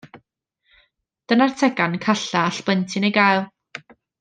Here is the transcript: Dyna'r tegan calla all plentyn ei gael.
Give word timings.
Dyna'r 1.33 1.53
tegan 1.59 1.99
calla 2.07 2.43
all 2.49 2.65
plentyn 2.71 3.09
ei 3.11 3.15
gael. 3.21 3.47